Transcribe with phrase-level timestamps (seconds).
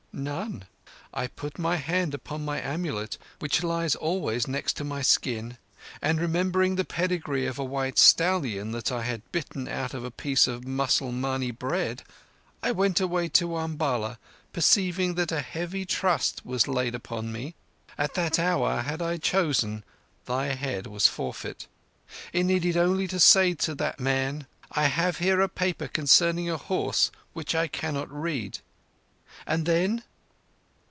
[0.13, 0.65] "None.
[1.13, 5.57] I put my hand upon my amulet, which lies always next to my skin,
[6.01, 10.11] and, remembering the pedigree of a white stallion that I had bitten out of a
[10.11, 12.03] piece of Mussalmani bread,
[12.61, 14.19] I went away to Umballa
[14.51, 17.55] perceiving that a heavy trust was laid upon me.
[17.97, 19.83] At that hour, had I chosen,
[20.25, 21.67] thy head was forfeit.
[22.33, 26.57] It needed only to say to that man, 'I have here a paper concerning a
[26.57, 28.59] horse which I cannot read.'
[29.47, 30.03] And then?"